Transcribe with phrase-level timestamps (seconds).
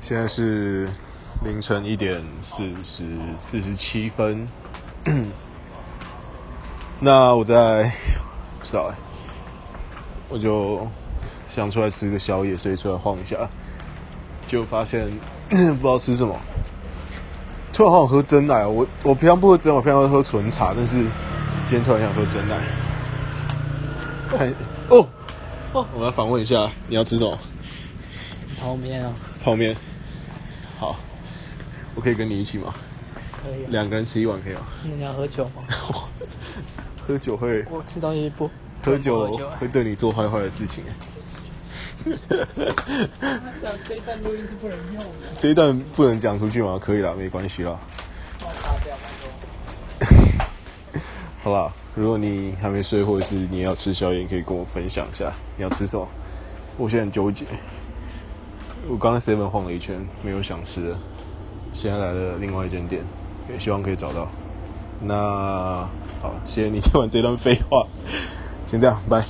[0.00, 0.88] 现在是
[1.44, 3.04] 凌晨一点四十
[3.38, 4.48] 四十七分。
[7.00, 7.90] 那我在
[8.58, 8.94] 不知道哎，
[10.28, 10.86] 我就
[11.48, 13.36] 想出来吃个宵夜，所以出来晃一下，
[14.46, 15.10] 就发现
[15.50, 16.34] 不知道吃什么。
[17.72, 22.56] 突然好想喝真奶，我我平常不喝真，我平常会喝纯茶，但是今天突然想喝真奶。
[24.30, 24.48] 看
[24.88, 25.08] 哦
[25.72, 27.38] 哦，我来访问一下，你要吃什么？
[28.62, 29.12] 泡面啊。
[29.42, 29.76] 泡面。
[30.78, 30.96] 好，
[31.96, 32.72] 我可以跟你一起吗？
[33.42, 33.66] 可以。
[33.68, 34.60] 两个人吃一碗可以吗？
[34.84, 35.64] 那你要喝酒吗？
[37.06, 37.64] 喝酒会。
[37.68, 38.48] 我吃东西不。
[38.84, 40.82] 喝酒会对你做坏坏的事情。
[42.04, 45.08] 这一段录音是不能用的。
[45.38, 46.78] 这一段不能讲出去吗？
[46.80, 47.78] 可以啦，没关系啦。
[51.44, 56.06] 好吧， 如果你还没睡，或者是你要吃宵夜，你可以跟我分享一下你要吃什么。
[56.76, 57.44] 我现在很纠结。
[58.88, 60.96] 我刚在 seven 晃了一圈，没有想吃的。
[61.72, 63.02] 现在来了另外一间店，
[63.50, 64.28] 也希望可以找到。
[65.00, 65.88] 那
[66.20, 67.86] 好，谢谢你听完这段废话，
[68.64, 69.24] 先这样，拜。